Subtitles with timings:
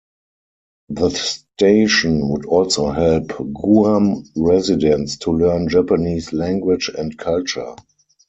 [0.89, 7.75] The station would also help Guam residents to learn Japanese language and culture.